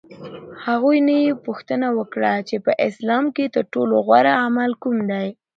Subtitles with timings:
[0.65, 5.27] هغوی نه یې پوښتنه وکړه چې په اسلام کې ترټولو غوره عمل کوم دی؟